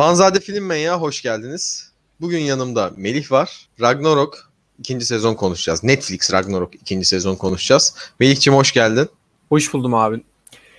[0.00, 1.90] Fanzade Film Manya'ya hoş geldiniz.
[2.20, 3.68] Bugün yanımda Melih var.
[3.80, 5.84] Ragnarok ikinci sezon konuşacağız.
[5.84, 7.94] Netflix Ragnarok ikinci sezon konuşacağız.
[8.20, 9.08] Melih'ciğim hoş geldin.
[9.48, 10.20] Hoş buldum abi.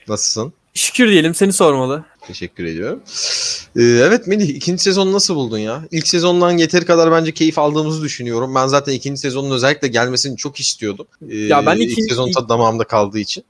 [0.08, 0.54] Nasılsın?
[0.74, 2.06] Şükür diyelim seni sormalı.
[2.28, 3.00] Teşekkür ediyorum.
[3.76, 5.84] Ee, evet Melih ikinci sezonu nasıl buldun ya?
[5.92, 8.56] İlk sezondan yeteri kadar bence keyif aldığımızı düşünüyorum.
[8.56, 11.08] Ben zaten ikinci sezonun özellikle gelmesini çok istiyordum.
[11.30, 13.44] Ee, Ya ben ilk ikinci- sezon ilk- tadı damağımda kaldığı için.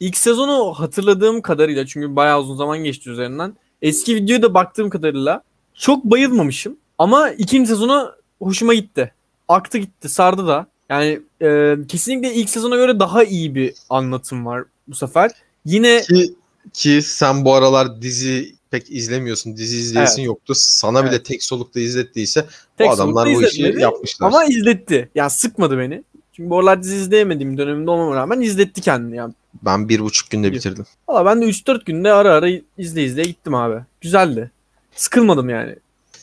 [0.00, 3.56] İlk sezonu hatırladığım kadarıyla çünkü bayağı uzun zaman geçti üzerinden.
[3.84, 5.42] Eski videoya da baktığım kadarıyla
[5.74, 6.76] çok bayılmamışım.
[6.98, 9.12] Ama ikinci sezonu hoşuma gitti.
[9.48, 10.66] Aktı gitti, sardı da.
[10.90, 15.30] Yani e, kesinlikle ilk sezona göre daha iyi bir anlatım var bu sefer.
[15.64, 16.34] Yine Ki,
[16.72, 19.56] ki sen bu aralar dizi pek izlemiyorsun.
[19.56, 20.26] Dizi izleyesin Evet.
[20.26, 20.52] yoktu.
[20.56, 21.24] Sana bile Evet.
[21.24, 22.46] tek solukta izlettiyse
[22.78, 24.26] tek bu adamlar bu işi yapmışlar.
[24.26, 25.08] Ama izletti.
[25.14, 26.04] Yani sıkmadı beni.
[26.32, 29.16] Çünkü bu aralar dizi izleyemediğim dönemimde olmama rağmen izletti kendini.
[29.16, 30.86] Yani Ben bir buçuk günde bitirdim.
[31.08, 33.80] Valla ben de 3-4 günde ara ara izle izle gittim abi.
[34.00, 34.50] Güzeldi.
[34.96, 35.76] Sıkılmadım yani.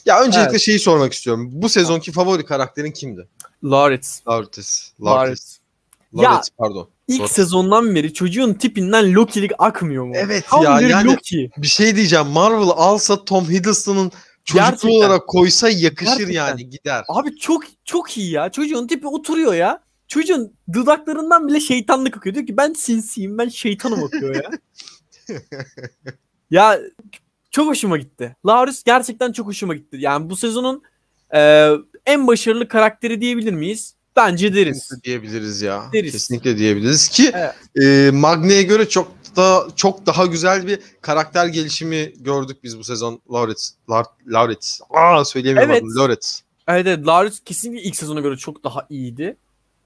[0.06, 0.62] Ya öncelikle Evet.
[0.62, 1.50] şeyi sormak istiyorum.
[1.54, 3.28] Bu sezonki favori karakterin kimdi?
[3.64, 4.92] Laurentiis.
[5.02, 5.42] Lawrence.
[6.14, 6.88] Ya- Lawrence pardon.
[7.08, 7.28] İlk Sor.
[7.28, 10.14] sezondan beri çocuğun tipinden Loki'lik akmıyor mu?
[10.16, 11.50] Evet Tam ya, bir yani- Loki.
[11.58, 12.28] Bir şey diyeceğim.
[12.28, 14.12] Marvel alsa Tom Hiddleston'ın
[14.46, 14.90] çocuklu Gerçekten.
[14.90, 16.34] olarak koysa yakışır Gerçekten.
[16.34, 17.04] yani gider.
[17.08, 18.50] Abi çok çok iyi ya.
[18.52, 19.80] Çocuğun tipi oturuyor ya.
[20.16, 22.36] Çocuğun dudaklarından bile şeytanlık akıyor.
[22.36, 24.52] Diyor ki ben sinsiyim ben şeytanım akıyor ya.
[26.52, 26.80] ya
[27.52, 28.36] çok hoşuma gitti.
[28.46, 29.98] Laurus gerçekten çok hoşuma gitti.
[30.00, 30.84] Yani bu sezonun
[31.36, 31.72] e,
[32.06, 33.96] en başarılı karakteri diyebilir miyiz?
[34.16, 34.80] Bence deriz.
[34.80, 35.84] Kesinlikle diyebiliriz ya.
[35.94, 36.12] Deriz.
[36.12, 37.56] Kesinlikle diyebiliriz ki Evet.
[37.82, 43.22] e, Magne'ye göre çok da çok daha güzel bir karakter gelişimi gördük biz bu sezon.
[43.30, 44.68] Lar- Lawrence.
[44.90, 45.84] Aa söyleyemiyorum Evet.
[45.98, 46.28] Lawrence.
[46.68, 49.38] Evet, evet Larius kesinlikle ilk sezona göre çok daha iyiydi.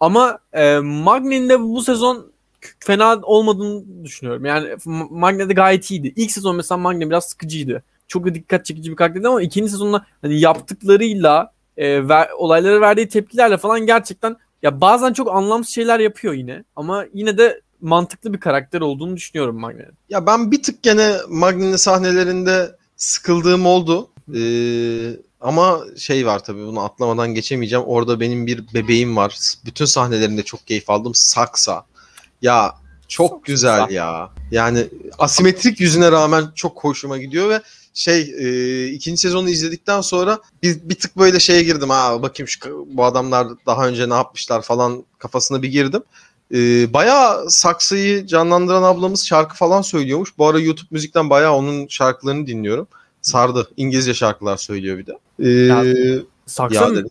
[0.06, 2.32] Ama e, Magne'nin de bu sezon
[2.80, 4.46] fena olmadığını düşünüyorum.
[4.46, 4.70] Yani
[5.10, 6.14] Magne de gayet iyiydi.
[6.16, 7.84] İlk sezon mesela Magne biraz sıkıcıydı.
[8.08, 13.10] Çok da dikkat çekici bir karakterdi ama ikinci sezonda hani yaptıklarıyla e, ver, olaylara verdiği
[13.10, 16.64] tepkilerle falan gerçekten ya bazen çok anlamsız şeyler yapıyor yine.
[16.76, 19.98] Ama yine de mantıklı bir karakter olduğunu düşünüyorum Magne'nin.
[20.10, 24.10] Ya ben bir tık gene Magne'nin sahnelerinde sıkıldığım oldu.
[24.36, 25.12] Ee,
[25.46, 27.86] ama şey var tabii bunu atlamadan geçemeyeceğim.
[27.86, 29.40] Orada benim bir bebeğim var.
[29.66, 31.12] Bütün sahnelerinde çok keyif aldım.
[31.16, 31.86] Saksa.
[32.42, 32.76] Ya
[33.08, 34.30] çok güzel ya.
[34.52, 34.88] Yani
[35.20, 37.62] asimetrik yüzüne rağmen çok hoşuma gidiyor ve
[37.94, 41.90] şey e, ikinci sezonu izledikten sonra bir, bir tık böyle şeye girdim.
[41.90, 46.04] Ha bakayım şu, bu adamlar daha önce ne yapmışlar falan kafasına bir girdim.
[46.54, 50.38] Ee, bayağı saksıyı canlandıran ablamız şarkı falan söylüyormuş.
[50.38, 52.88] Bu ara YouTube müzikten bayağı onun şarkılarını dinliyorum.
[53.26, 53.68] Sardı.
[53.78, 55.14] İngilizce şarkılar söylüyor bir de.
[55.40, 57.10] Ee, Ya, ya, Saksı, dedim.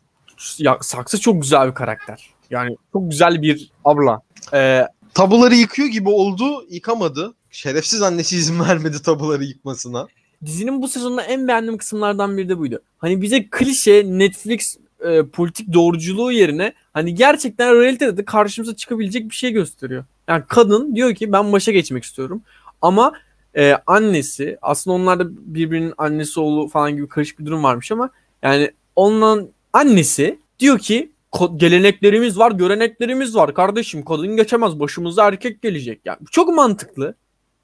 [0.58, 2.30] ya, Saksı çok güzel bir karakter.
[2.50, 4.20] Yani çok güzel bir abla.
[4.52, 4.82] Ee,
[5.14, 6.64] tabuları yıkıyor gibi oldu.
[6.70, 7.34] Yıkamadı.
[7.50, 10.06] Şerefsiz annesi izin vermedi tabuları yıkmasına.
[10.46, 12.80] dizinin bu sezonunda en beğendiğim kısımlardan biri de buydu.
[12.98, 19.34] Hani bize klişe Netflix e, politik doğruculuğu yerine hani gerçekten realitede de karşımıza çıkabilecek bir
[19.34, 20.04] şey gösteriyor.
[20.28, 22.42] Yani kadın diyor ki ben başa geçmek istiyorum.
[22.82, 23.12] Ama
[23.56, 28.10] e, annesi aslında onlar da birbirinin annesi oğlu falan gibi karışık bir durum varmış ama
[28.42, 33.54] yani onların annesi diyor ki "Ko- geleneklerimiz var, göreneklerimiz var.
[33.54, 36.00] Kardeşim kadın geçemez, başımıza erkek gelecek.
[36.04, 37.14] Yani çok mantıklı.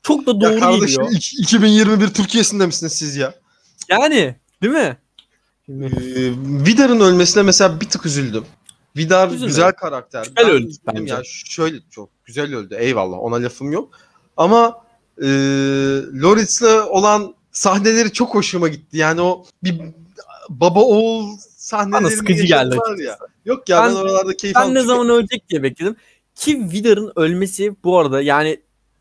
[0.02, 1.16] Çok da Ya doğru kardeşim geliyor.
[1.16, 3.34] iki- 2021 Türkiye'sinde misiniz siz ya?
[3.88, 4.96] Yani değil mi?
[5.68, 5.74] Ee,
[6.66, 8.44] Vidar'ın ölmesine mesela bir tık üzüldüm.
[8.96, 9.46] Vidar Üzülme.
[9.46, 10.24] güzel karakter.
[10.24, 11.12] Güzel Ben öldü bence.
[11.14, 12.74] Ya şöyle çok güzel öldü.
[12.78, 13.98] Eyvallah ona lafım yok.
[14.36, 14.84] Ama
[15.20, 15.26] e,
[16.22, 18.96] Loritz'le olan sahneleri çok hoşuma gitti.
[18.96, 19.80] Yani o bir
[20.48, 23.18] baba oğul sahneleri Bana sıkıcı geldi ya.
[23.44, 24.74] Yok ya ben, Ben- oralarda keyif Ben aldım.
[24.74, 25.96] ne zaman ölecek diye bekledim.
[26.34, 28.60] Ki Vidar'ın ölmesi bu arada yani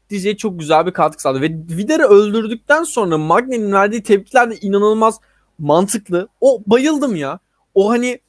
[0.09, 1.41] diziye çok güzel bir katkı sağladı.
[1.41, 5.19] Ve Vidar'ı öldürdükten sonra Magne'nin verdiği tepkiler de inanılmaz
[5.59, 6.27] mantıklı.
[6.41, 7.39] O bayıldım ya.
[7.75, 8.19] O hani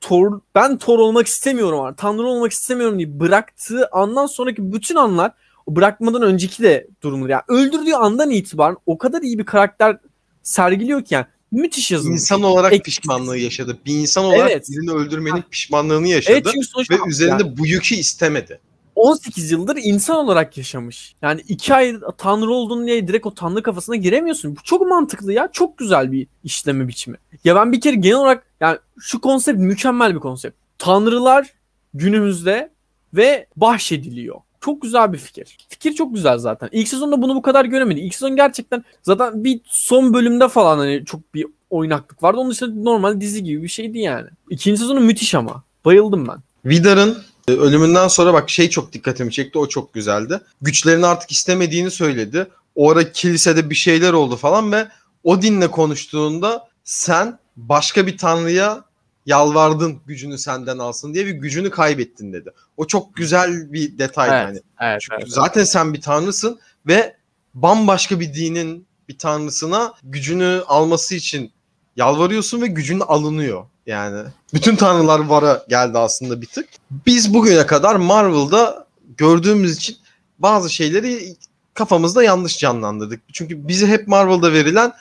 [0.00, 1.98] Thor, ben Thor olmak istemiyorum artık.
[1.98, 5.32] Tanrı olmak istemiyorum diye bıraktığı andan sonraki bütün anlar
[5.68, 7.28] bırakmadan önceki de durumlar.
[7.28, 9.98] Yani öldürdüğü andan itibaren o kadar iyi bir karakter
[10.42, 11.26] sergiliyor ki yani.
[11.52, 12.20] Müthiş yazılmış.
[12.20, 13.78] insan olarak Ek- pişmanlığı yaşadı.
[13.86, 14.66] Bir insan olarak Evet.
[14.70, 16.32] birini öldürmenin pişmanlığını yaşadı.
[16.32, 18.60] Evet çünkü sonuçta ve üzerinde yani- bu yükü istemedi.
[18.96, 21.14] 18 yıldır insan olarak yaşamış.
[21.22, 24.56] Yani iki ay tanrı oldun diye direkt o tanrı kafasına giremiyorsun.
[24.56, 25.48] Bu çok mantıklı ya.
[25.52, 27.16] Çok güzel bir işleme biçimi.
[27.44, 30.56] Ya ben bir kere genel olarak yani şu konsept mükemmel bir konsept.
[30.78, 31.52] Tanrılar
[31.94, 32.70] günümüzde
[33.14, 34.40] ve bahşediliyor.
[34.60, 35.56] Çok güzel bir fikir.
[35.68, 36.68] Fikir çok güzel zaten.
[36.72, 38.04] İlk sezonda bunu bu kadar göremedik.
[38.04, 42.38] İlk sezon gerçekten zaten bir son bölümde falan hani çok bir oynaklık vardı.
[42.40, 44.28] Onun dışında normal dizi gibi bir şeydi yani.
[44.50, 45.62] İkinci sezonu müthiş ama.
[45.84, 46.38] Bayıldım ben.
[46.64, 47.18] Vidar'ın
[47.48, 49.58] e, ölümünden sonra bak şey çok dikkatimi çekti.
[49.58, 50.40] O çok güzeldi.
[50.62, 52.46] Güçlerini artık istemediğini söyledi.
[52.74, 54.88] O ara kilisede bir şeyler oldu falan ve
[55.24, 58.84] Odin'le konuştuğunda sen başka bir tanrıya
[59.26, 62.50] yalvardın gücünü senden alsın diye bir gücünü kaybettin dedi.
[62.76, 64.60] O çok güzel bir detay Evet, yani.
[64.80, 65.32] Evet, Çünkü evet.
[65.32, 67.16] zaten sen bir tanrısın ve
[67.54, 71.52] bambaşka bir dinin bir tanrısına gücünü alması için
[71.96, 73.64] yalvarıyorsun ve gücün alınıyor.
[73.86, 74.22] Yani
[74.54, 76.68] bütün tanrılar vara geldi aslında bir tık.
[76.90, 79.96] Biz bugüne kadar Marvel'da gördüğümüz için
[80.38, 81.36] bazı şeyleri
[81.74, 83.20] kafamızda yanlış canlandırdık.
[83.32, 84.92] Çünkü bize hep Marvel'da verilen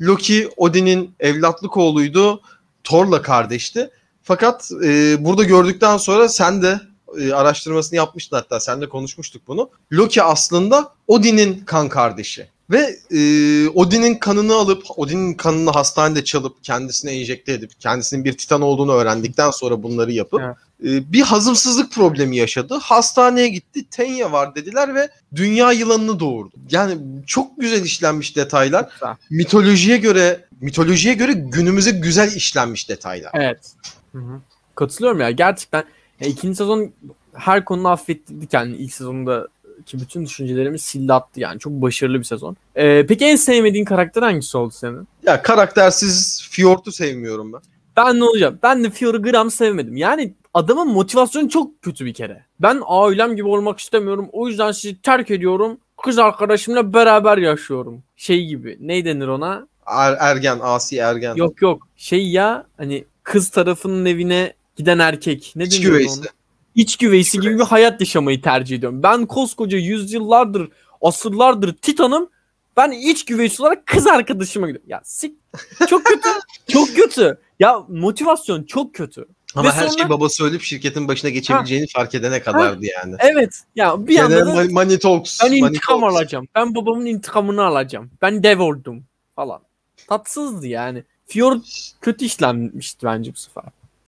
[0.00, 2.40] Loki Odin'in evlatlık oğluydu.
[2.86, 3.90] Thor'la kardeşti.
[4.22, 6.80] Fakat e, burada gördükten sonra sen de
[7.18, 9.70] e, araştırmasını yapmıştın hatta sen de konuşmuştuk bunu.
[9.92, 12.48] Loki aslında Odin'in kan kardeşi.
[12.70, 13.20] Ve e,
[13.68, 19.50] Odin'in kanını alıp Odin'in kanını hastanede çalıp kendisine enjekte edip kendisinin bir titan olduğunu öğrendikten
[19.50, 20.56] sonra bunları yapıp Evet.
[20.84, 22.74] e, bir hazımsızlık problemi yaşadı.
[22.82, 23.84] Hastaneye gitti.
[23.90, 26.54] Tenya var dediler ve dünya yılanını doğurdu.
[26.70, 28.88] Yani çok güzel işlenmiş detaylar.
[28.92, 29.14] Güzel.
[29.30, 33.30] Mitolojiye göre mitolojiye göre günümüze güzel işlenmiş detaylar.
[33.34, 33.72] Evet.
[34.12, 34.40] Hı hı.
[34.74, 35.84] Katılıyorum ya gerçekten.
[36.20, 36.92] Ya ikinci sezon
[37.34, 39.48] her konuda affettirdik yani ilk sezonda
[39.86, 42.56] ki bütün düşüncelerimi sildi attı yani çok başarılı bir sezon.
[42.76, 45.08] Ee, peki en sevmediğin karakter hangisi oldu senin?
[45.26, 47.60] Ya karaktersiz Fjord'u sevmiyorum ben.
[47.96, 48.58] Ben ne olacağım?
[48.62, 49.96] Ben de Fiora'ı gram sevmedim.
[49.96, 52.44] Yani adamın motivasyonu çok kötü bir kere.
[52.60, 54.28] Ben ailem gibi olmak istemiyorum.
[54.32, 55.78] O yüzden sizi terk ediyorum.
[56.04, 58.02] Kız arkadaşımla beraber yaşıyorum.
[58.16, 58.76] Şey gibi.
[58.80, 59.66] Ne denir ona?
[59.86, 61.34] Er- ergen, asi ergen.
[61.34, 61.88] Yok yok.
[61.96, 65.52] Şey ya hani kız tarafının evine giden erkek.
[65.56, 66.20] Ne İç deniyor güveysi.
[66.20, 66.26] ona?
[66.76, 69.02] İç güveysi gibi bir hayat yaşamayı tercih ediyorum.
[69.02, 70.68] Ben koskoca yüzyıllardır,
[71.02, 72.28] asırlardır Titan'ım.
[72.76, 74.88] Ben iç güveysi olarak kız arkadaşıma gidiyorum.
[74.90, 75.34] Ya sik.
[75.88, 76.28] Çok kötü.
[76.72, 77.38] çok kötü.
[77.60, 79.26] Ya motivasyon çok kötü.
[79.54, 83.14] Ama Ve her sonra- şeyi baba söyleyip şirketin başına geçebileceğini fark edene kadardı yani.
[83.18, 83.62] Evet.
[83.76, 85.40] Ya bir Yani anda da Money- Talks.
[85.42, 86.16] ben Money intikam Talks.
[86.16, 86.48] alacağım.
[86.54, 88.10] Ben babamın intikamını alacağım.
[88.22, 89.04] Ben dev oldum
[89.36, 89.60] falan.
[90.08, 91.04] Tatsızdı yani.
[91.26, 91.62] Fjord
[92.00, 93.64] kötü işlenmişti bence bu sefer.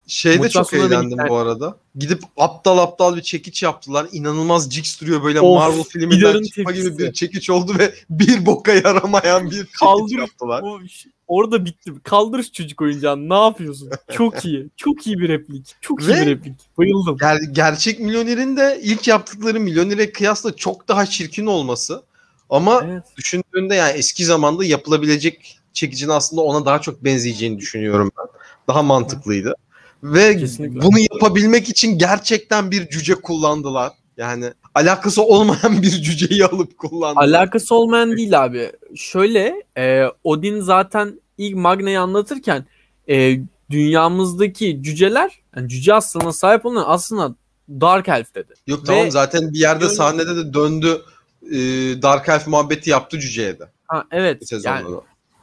[0.07, 1.77] Şeyde çok Motivasyonla eğlendim bu arada.
[1.97, 4.07] Gidip aptal aptal bir çekiç yaptılar.
[4.13, 8.73] İnanılmaz jigs duruyor böyle Of, Marvel filminden çıkma gibi bir çekiç oldu ve bir boka
[8.73, 10.63] yaramayan bir çekiç Kaldır- yaptılar.
[10.65, 10.79] O,
[11.27, 11.93] orada bitti.
[12.03, 13.29] Kaldır şu çocuk oyuncağını.
[13.29, 13.91] Ne yapıyorsun?
[14.13, 14.69] Çok iyi.
[14.77, 15.77] Çok iyi bir replik.
[15.81, 16.55] Çok iyi Ve- bir replik.
[16.79, 17.17] Bayıldım.
[17.17, 22.03] Ger- gerçek milyonerin de ilk yaptıkları milyonere kıyasla çok daha çirkin olması.
[22.51, 23.03] Ama Evet.
[23.17, 28.27] düşündüğünde yani eski zamanda yapılabilecek çekicinin aslında ona daha çok benzeyeceğini düşünüyorum ben.
[28.69, 29.55] Daha mantıklıydı.
[30.03, 30.83] Ve Kesinlikle.
[30.83, 33.93] bunu yapabilmek için gerçekten bir cüce kullandılar.
[34.17, 37.25] Yani alakası olmayan bir cüceyi alıp kullandılar.
[37.25, 38.73] Alakası olmayan değil abi.
[38.95, 42.67] Şöyle e, Odin zaten ilk Magna'yı anlatırken
[43.09, 43.39] e,
[43.71, 47.35] dünyamızdaki cüceler yani cüce aslına sahip olan aslında
[47.69, 48.55] Dark Elf dedi.
[48.67, 51.03] Yok tamam Ve- zaten bir yerde sahnede de döndü
[51.51, 51.57] e,
[52.03, 53.65] Dark Elf muhabbeti yaptı cüceye de.
[53.87, 54.53] Ha evet.
[54.65, 54.87] Yani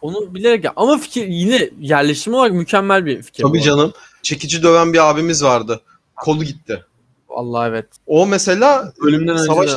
[0.01, 0.73] onu bilerek ya.
[0.75, 3.43] Ama fikir yine yerleşim olarak mükemmel bir fikir.
[3.43, 3.93] Tabii canım.
[4.23, 5.81] Çekici döven bir abimiz vardı.
[6.15, 6.85] Kolu gitti.
[7.29, 7.85] Allah evet.
[8.07, 9.71] O mesela Ölümden önce savaş,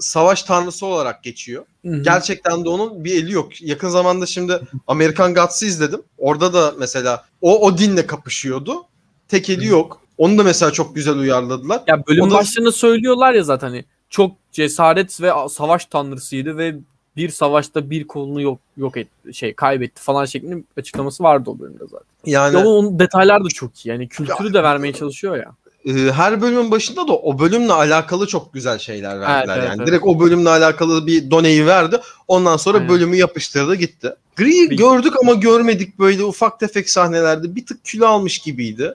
[0.00, 1.64] savaş tanrısı olarak geçiyor.
[1.84, 2.02] Hı hı.
[2.02, 3.62] Gerçekten de onun bir eli yok.
[3.62, 6.02] Yakın zamanda şimdi Amerikan Gods'ı izledim.
[6.18, 8.84] Orada da mesela o Odin'le kapışıyordu.
[9.28, 10.00] Tek eli yok.
[10.18, 11.82] Onu da mesela çok güzel uyarladılar.
[11.86, 16.74] Ya bölüm O da- başlarında söylüyorlar ya zaten hani çok cesaret ve savaş tanrısıydı ve
[17.16, 21.84] bir savaşta bir kolunu yok yok etti şey kaybetti falan şeklinde açıklaması vardı o bölümde
[21.90, 22.06] zaten.
[22.26, 23.88] Yani Ya onun detaylar da çok iyi.
[23.88, 25.52] Yani kültürü de vermeye çalışıyor ya.
[25.94, 29.56] e, her bölümün başında da o bölümle alakalı çok güzel şeyler verdiler.
[29.56, 29.86] evet, yani evet.
[29.88, 32.00] direkt o bölümle alakalı bir doneyi verdi.
[32.28, 32.88] Ondan sonra Aynen.
[32.90, 34.14] bölümü yapıştırdı gitti.
[34.38, 37.56] Bir- gördük ama görmedik böyle ufak tefek sahnelerde.
[37.56, 38.94] Bir tık kilo almış gibiydi.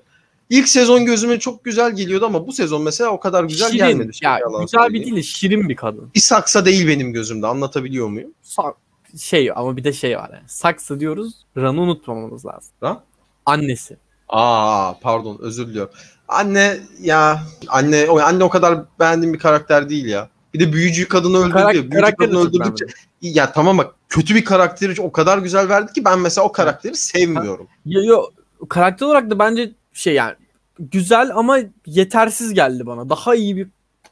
[0.49, 3.77] İlk sezon gözüme çok güzel geliyordu ama bu sezon mesela o kadar güzel şirin.
[3.77, 4.13] gelmedi.
[4.13, 6.09] Şimdi Ya güzel bir değil, şirin bir kadın.
[6.15, 8.31] Bir saksa değil benim gözümde anlatabiliyor muyum?
[8.43, 8.73] Sa-
[9.17, 10.43] şey ama bir de şey var yani.
[10.47, 11.33] Saksı diyoruz.
[11.57, 12.71] Ran'ı unutmamamız lazım.
[12.83, 13.01] Ran?
[13.45, 13.97] Annesi.
[14.29, 15.93] Aa pardon özür diliyorum.
[16.27, 20.29] Anne ya anne o anne o kadar beğendiğim bir karakter değil ya.
[20.53, 21.53] Bir de büyücü kadını öldürdü.
[21.53, 22.85] Karak- büyücü de kadını öldürdükçe
[23.21, 26.95] ya tamam bak kötü bir karakteri o kadar güzel verdi ki ben mesela o karakteri
[26.95, 27.67] sevmiyorum.
[27.85, 28.23] Yo, yo,
[28.69, 30.35] karakter olarak da bence şey yani
[30.79, 33.09] güzel ama yetersiz geldi bana.
[33.09, 33.67] Daha iyi bir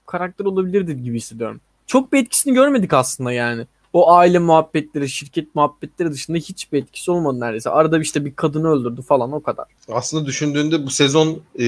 [0.06, 1.62] karakter olabilirdi gibi hissediyorum.
[1.88, 3.68] Çok bir etkisini görmedik aslında yani.
[3.94, 7.70] O aile muhabbetleri, şirket muhabbetleri dışında hiçbir etkisi olmadı neredeyse.
[7.70, 9.66] Arada işte bir kadını öldürdü falan o kadar.
[9.92, 11.66] Aslında düşündüğünde bu sezon e,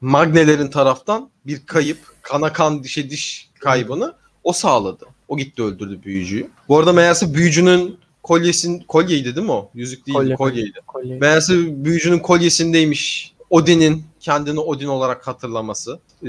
[0.00, 5.06] Magnelerin taraftan bir kayıp, kana kan dişe diş kaybını o sağladı.
[5.28, 6.50] O gitti öldürdü büyücüyü.
[6.68, 9.70] Bu arada meğerse büyücünün kolyesin kolyeydi değil mi o?
[9.74, 10.34] Yüzük değil Kolye.
[10.34, 10.80] kolyeydi.
[10.86, 11.18] Kolye.
[11.18, 15.98] Meğerse büyücünün kolyesindeymiş Odin'in kendini Odin olarak hatırlaması.
[16.22, 16.28] Ee,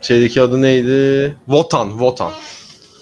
[0.00, 1.36] şeydeki adı neydi?
[1.46, 2.32] Wotan, Wotan.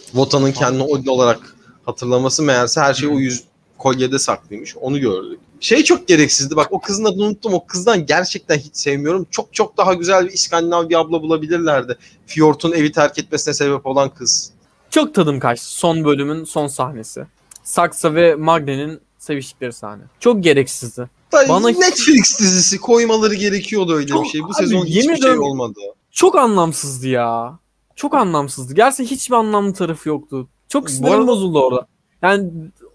[0.04, 3.44] Wotan'ın kendini Odin olarak hatırlaması meğerse her şey o yüz
[3.78, 4.76] kolyede saklıymış.
[4.76, 5.40] Onu gördük.
[5.60, 6.56] Şey çok gereksizdi.
[6.56, 7.54] Bak o kızın adını unuttum.
[7.54, 9.26] O kızdan gerçekten hiç sevmiyorum.
[9.30, 11.98] Çok çok daha güzel bir İskandinav bir abla bulabilirlerdi.
[12.26, 14.50] Fjord'un evi terk etmesine sebep olan kız.
[14.90, 17.26] Çok tadım kaçtı son bölümün son sahnesi.
[17.64, 20.02] Saksa ve Magne'nin seviştikleri sahne.
[20.20, 21.08] Çok gereksizdi.
[21.32, 24.40] Da Bana- Netflix dizisi koymaları gerekiyordu öyle Çok- bir şey.
[24.40, 25.80] Bu abi, sezon hiçbir şey olmadı.
[26.10, 27.58] Çok anlamsızdı ya.
[27.96, 28.74] Çok anlamsızdı.
[28.74, 30.48] Gerçekten hiçbir anlamlı tarafı yoktu.
[30.68, 31.86] Çok sinirim arada- bozuldu orada.
[32.22, 32.50] Yani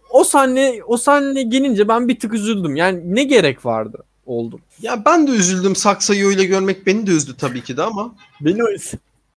[0.10, 2.76] o sahne o sahne gelince ben bir tık üzüldüm.
[2.76, 4.04] Yani ne gerek vardı?
[4.26, 4.62] Oldum.
[4.82, 5.76] Ya ben de üzüldüm.
[5.76, 8.60] Saksa'yı öyle görmek beni de üzdü tabii ki de ama Beni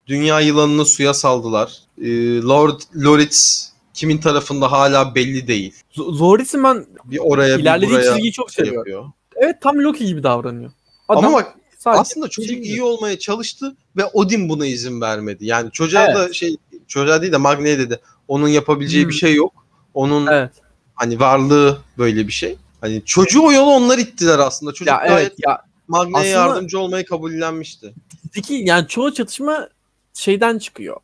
[0.07, 1.79] Dünya yılanını suya saldılar.
[1.99, 5.75] Ee, Lord Loritz kimin tarafında hala belli değil.
[5.99, 9.05] Loris'in ben Bir oraya bir ilerlediği buraya çizgiyi çok şey yapıyor.
[9.37, 10.71] Evet tam Loki gibi davranıyor.
[11.09, 15.47] Adam Ama bak aslında çocuk iyi olmaya çalıştı ve Odin buna izin vermedi.
[15.47, 16.17] Yani çocuğa Evet.
[16.17, 16.57] da şey
[16.89, 18.01] çocuğa değil de Magne'ye dedi.
[18.29, 19.11] Onun yapabileceği Hmm.
[19.11, 19.53] bir şey yok.
[19.95, 20.53] Onun Evet.
[20.95, 22.57] hani varlığı böyle bir şey.
[22.81, 24.73] Hani çocuğu o yola onlar ittiler aslında.
[24.73, 27.93] Çocuk Ya gayet evet ya Magne'ye yardımcı olmayı kabullenmişti.
[28.25, 29.69] dizideki yani çoğu çatışma
[30.15, 30.97] şeyden çıkıyor.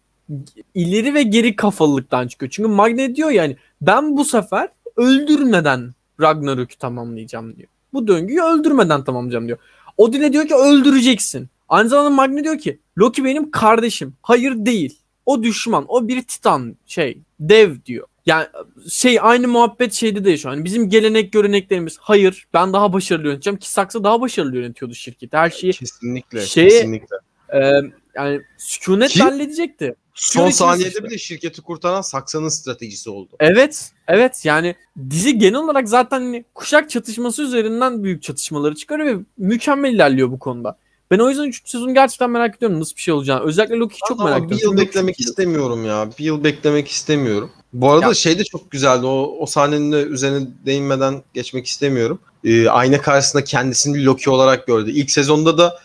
[0.74, 2.50] İleri ve geri kafalılıktan çıkıyor.
[2.50, 7.68] Çünkü Magne diyor yani ben bu sefer öldürmeden Ragnarok'u tamamlayacağım diyor.
[7.92, 9.58] Bu döngüyü öldürmeden tamamlayacağım diyor.
[9.96, 11.48] Odin'e diyor ki öldüreceksin.
[11.68, 14.14] Aynı zamanda Magne diyor ki Loki benim kardeşim.
[14.22, 14.98] Hayır değil.
[15.26, 15.84] O düşman.
[15.88, 18.06] O bir titan şey dev diyor.
[18.26, 18.46] Yani
[18.90, 20.54] şey aynı muhabbet şeyde de yaşıyor.
[20.54, 25.36] Hani bizim gelenek göreneklerimiz hayır ben daha başarılı yöneteceğim ki Saksa daha başarılı yönetiyordu şirketi.
[25.36, 26.40] Her şeyi Kesinlikle.
[26.46, 27.16] Şeye- kesinlikle.
[27.54, 27.72] ee,
[28.14, 29.94] yani sükunet Ki- halledecekti.
[30.18, 31.04] Son saniyede işte.
[31.04, 33.28] bile şirketi kurtaran Saksa'nın stratejisi oldu.
[33.40, 34.74] Evet, evet yani
[35.10, 40.38] dizi genel olarak zaten hani kuşak çatışması üzerinden büyük çatışmaları çıkarıyor ve mükemmel ilerliyor bu
[40.38, 40.78] konuda.
[41.10, 41.70] Ben o yüzden 3.
[41.70, 43.44] sezonu gerçekten merak ediyorum nasıl bir şey olacağını.
[43.44, 44.62] Özellikle Loki'yi çok merak bir ediyorum.
[44.62, 46.10] yıl Çünkü Loki beklemek istemiyorum ya.
[46.18, 47.50] Bir yıl beklemek istemiyorum.
[47.72, 49.06] Bu arada Ya- şey de çok güzeldi.
[49.06, 52.20] O, o sahnenin de üzerine değinmeden geçmek istemiyorum.
[52.44, 54.90] Ee, ayna karşısında kendisini bir Loki olarak gördü.
[54.90, 55.78] İlk sezonda da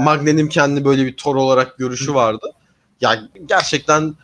[0.00, 2.52] Magne'nin kendi böyle bir Thor olarak görüşü vardı.
[3.00, 4.14] Ya gerçekten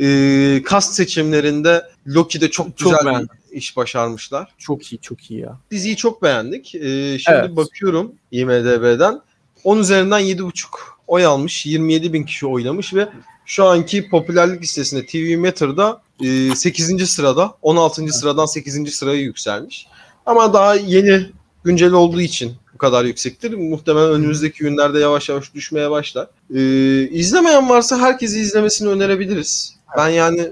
[0.00, 3.28] e, kast seçimlerinde Loki'de çok, Çok güzel beğendim.
[3.52, 4.54] bir iş başarmışlar.
[4.58, 5.58] Çok iyi, çok iyi ya.
[5.70, 6.74] Diziyi çok beğendik.
[6.74, 7.56] Ee, şimdi Evet.
[7.56, 9.20] bakıyorum IMDB'den.
[9.64, 10.66] 10 üzerinden 7.5
[11.06, 11.66] oy almış.
[11.66, 13.08] 27 bin kişi oynamış ve
[13.46, 17.10] şu anki popülerlik listesinde TV Matter'da e, 8.
[17.10, 18.08] sırada 16.
[18.12, 18.94] sıradan 8.
[18.94, 19.86] sıraya yükselmiş.
[20.26, 21.26] Ama daha yeni
[21.64, 23.54] güncel olduğu için bu kadar yüksektir.
[23.54, 26.26] Muhtemelen önümüzdeki günlerde yavaş yavaş düşmeye başlar.
[26.54, 29.76] Ee, izlemeyen varsa herkesi izlemesini önerebiliriz.
[29.96, 30.50] Ben yani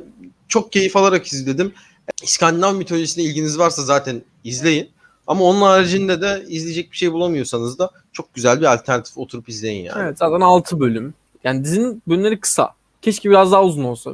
[0.48, 1.72] çok keyif alarak izledim.
[2.22, 4.88] İskandinav mitolojisine ilginiz varsa zaten izleyin.
[5.26, 9.84] Ama onun haricinde de izleyecek bir şey bulamıyorsanız da çok güzel bir alternatif oturup izleyin
[9.84, 10.02] yani.
[10.02, 11.14] Evet zaten 6 bölüm.
[11.44, 12.70] Yani dizinin bölümleri kısa.
[13.02, 14.10] Keşke biraz daha uzun olsa.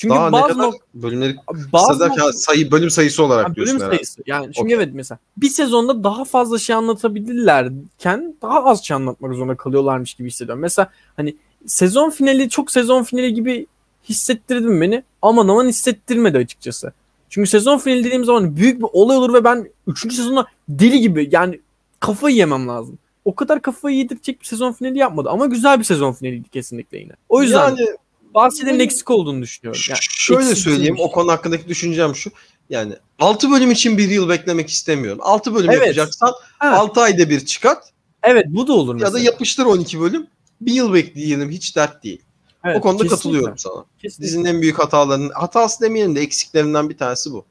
[0.00, 1.36] Çünkü Daha ne bazı kadar nok- bölümleri
[1.72, 3.96] bazı nok- sayı bölüm sayısı olarak Ha, diyorsun bölüm herhalde.
[3.96, 4.22] sayısı.
[4.26, 4.74] Yani çünkü Okey.
[4.76, 10.28] evet mesela bir sezonda daha fazla şey anlatabilirlerken daha az şey anlatmak zorunda kalıyorlarmış gibi
[10.28, 10.62] hissediyorum.
[10.62, 13.66] Mesela hani sezon finali çok sezon finali gibi
[14.08, 15.02] hissettirdi mi beni?
[15.22, 16.92] Aman aman hissettirmedi açıkçası.
[17.28, 20.14] Çünkü sezon finali dediğim zaman büyük bir olay olur ve ben 3.
[20.16, 21.60] sezonda deli gibi yani
[22.00, 22.98] kafayı yemem lazım.
[23.24, 27.12] O kadar kafayı yedirecek bir sezon finali yapmadı ama güzel bir sezon finaliydi kesinlikle yine.
[27.28, 27.86] O yüzden Yani
[28.34, 29.80] benim- eksik olduğunu düşünüyorum.
[29.88, 32.30] Yani şöyle söyleyeyim o konu hakkındaki düşüncem şu.
[32.70, 35.18] Yani 6 bölüm için bir yıl beklemek istemiyorum.
[35.22, 35.80] 6 bölüm Evet.
[35.80, 36.70] yapacaksan Ha.
[36.70, 37.84] 6 ayda bir çıkart
[38.22, 39.12] evet bu da olur ya mesela.
[39.12, 40.26] da yapıştır 12 bölüm.
[40.60, 42.22] Bir yıl bekleyelim hiç dert değil.
[42.64, 43.16] Evet, o konuda kesinlikle.
[43.16, 43.84] katılıyorum sana.
[44.02, 44.24] Kesinlikle.
[44.24, 47.44] Dizinin en büyük hatalarının, hatası demeyelim de eksiklerinden bir tanesi bu.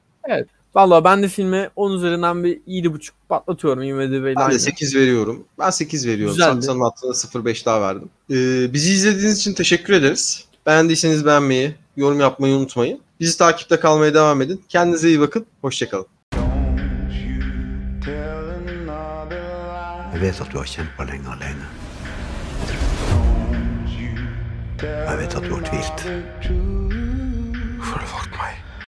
[0.75, 5.45] Valla ben de filme 10 üzerinden bir 7.5 patlatıyorum IMDb ile Ben de 8 veriyorum.
[5.59, 6.35] Ben 8 veriyorum.
[6.35, 6.53] Güzeldi.
[6.53, 8.09] Saksa'nın hattına 0.5 daha verdim.
[8.31, 10.45] Ee, bizi izlediğiniz için teşekkür ederiz.
[10.69, 13.01] Beğendiyseniz beğenmeyi, yorum yapmayı unutmayın.
[13.19, 14.63] Bizi takipte kalmaya devam edin.
[14.69, 15.45] Kendinize iyi bakın.
[15.61, 16.05] Hoşçakalın.
[20.13, 21.65] Jeg vet at du har kjent på lenge alene.
[24.81, 26.98] Jeg vet at du har tvilt.